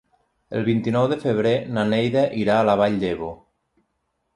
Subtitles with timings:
[0.59, 3.33] El vint-i-nou de febrer na Neida irà a la Vall d'Ebo.